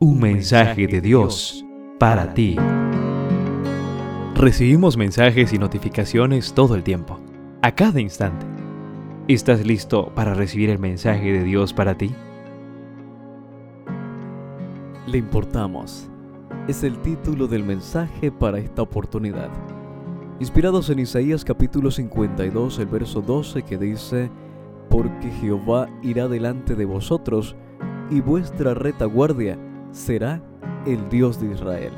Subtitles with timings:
[0.00, 1.66] Un mensaje de Dios
[1.98, 2.54] para ti.
[4.36, 7.18] Recibimos mensajes y notificaciones todo el tiempo,
[7.62, 8.46] a cada instante.
[9.26, 12.14] ¿Estás listo para recibir el mensaje de Dios para ti?
[15.08, 16.08] Le importamos.
[16.68, 19.50] Es el título del mensaje para esta oportunidad.
[20.38, 24.30] Inspirados en Isaías capítulo 52, el verso 12 que dice,
[24.90, 27.56] Porque Jehová irá delante de vosotros,
[28.10, 29.58] y vuestra retaguardia
[29.92, 30.42] será
[30.86, 31.92] el Dios de Israel.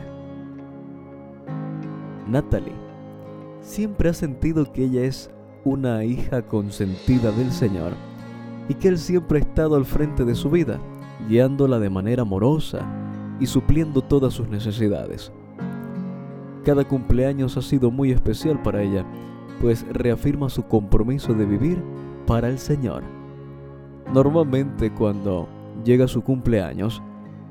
[2.27, 2.75] Natalie
[3.61, 5.31] siempre ha sentido que ella es
[5.65, 7.93] una hija consentida del Señor
[8.69, 10.79] y que Él siempre ha estado al frente de su vida,
[11.29, 12.81] guiándola de manera amorosa
[13.41, 15.33] y supliendo todas sus necesidades.
[16.65, 19.05] Cada cumpleaños ha sido muy especial para ella,
[19.61, 21.83] pues reafirma su compromiso de vivir
[22.27, 23.03] para el Señor.
[24.13, 25.49] Normalmente cuando
[25.85, 27.03] llega su cumpleaños,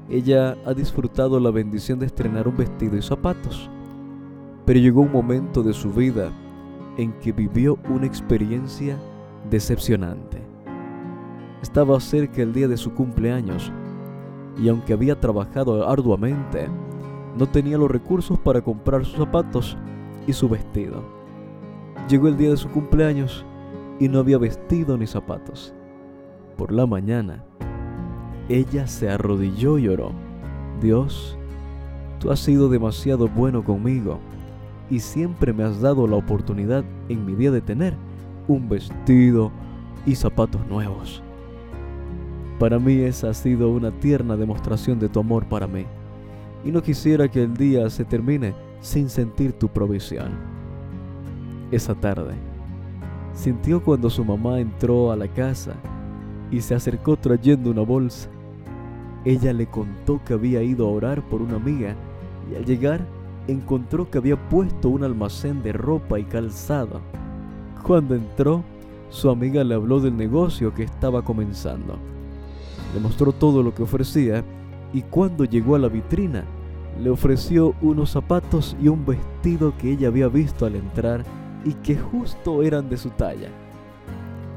[0.09, 3.70] ella ha disfrutado la bendición de estrenar un vestido y zapatos.
[4.66, 6.31] Pero llegó un momento de su vida
[6.97, 8.97] en que vivió una experiencia
[9.50, 10.42] decepcionante.
[11.61, 13.72] Estaba cerca el día de su cumpleaños
[14.58, 16.67] y aunque había trabajado arduamente,
[17.38, 19.78] no tenía los recursos para comprar sus zapatos
[20.28, 21.03] y su vestido.
[22.09, 23.45] Llegó el día de su cumpleaños
[24.00, 25.73] y no había vestido ni zapatos.
[26.58, 27.45] Por la mañana,
[28.50, 30.11] ella se arrodilló y lloró.
[30.81, 31.38] Dios,
[32.19, 34.19] tú has sido demasiado bueno conmigo
[34.89, 37.94] y siempre me has dado la oportunidad en mi día de tener
[38.47, 39.52] un vestido
[40.06, 41.22] y zapatos nuevos.
[42.58, 45.86] Para mí esa ha sido una tierna demostración de tu amor para mí
[46.66, 50.31] y no quisiera que el día se termine sin sentir tu provisión.
[51.72, 52.34] Esa tarde,
[53.34, 55.73] sintió cuando su mamá entró a la casa
[56.50, 58.28] y se acercó trayendo una bolsa
[59.25, 61.95] ella le contó que había ido a orar por una amiga
[62.52, 63.06] y al llegar
[63.48, 67.02] encontró que había puesto un almacén de ropa y calzado.
[67.84, 68.63] Cuando entró,
[69.09, 71.97] su amiga le habló del negocio que estaba comenzando.
[72.94, 74.44] Le mostró todo lo que ofrecía
[74.94, 76.44] y cuando llegó a la vitrina,
[77.01, 81.24] le ofreció unos zapatos y un vestido que ella había visto al entrar
[81.66, 83.50] y que justo eran de su talla.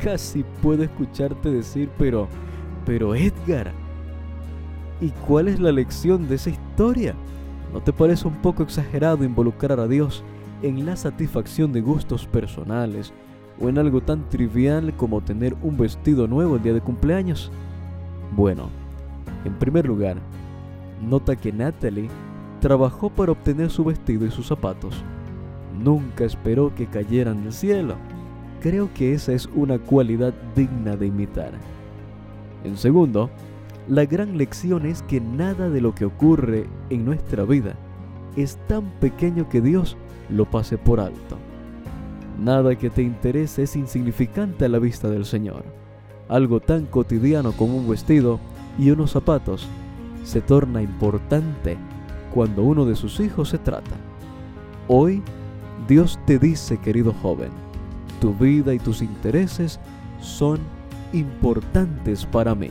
[0.03, 2.29] Casi puedo escucharte decir, pero,
[2.85, 3.73] pero Edgar,
[5.03, 7.17] ¿Y cuál es la lección de esa historia?
[7.73, 10.23] ¿No te parece un poco exagerado involucrar a Dios
[10.63, 13.13] en la satisfacción de gustos personales
[13.61, 17.51] o en algo tan trivial como tener un vestido nuevo el día de cumpleaños?
[18.37, 18.69] Bueno,
[19.45, 20.19] en primer lugar,
[21.03, 22.09] nota que Natalie
[22.61, 25.03] trabajó para obtener su vestido y sus zapatos.
[25.83, 27.97] Nunca esperó que cayeran del cielo.
[28.61, 31.51] Creo que esa es una cualidad digna de imitar.
[32.63, 33.31] En segundo,
[33.89, 37.75] la gran lección es que nada de lo que ocurre en nuestra vida
[38.37, 39.97] es tan pequeño que Dios
[40.31, 41.37] lo pase por alto.
[42.39, 45.65] Nada que te interese es insignificante a la vista del Señor.
[46.29, 48.41] Algo tan cotidiano como un vestido
[48.79, 49.69] y unos zapatos
[50.25, 51.77] se torna importante
[52.33, 53.97] cuando uno de sus hijos se trata.
[54.89, 55.23] Hoy
[55.89, 57.51] Dios te dice, querido joven,
[58.21, 59.79] tu vida y tus intereses
[60.21, 60.61] son
[61.13, 62.71] importantes para mí.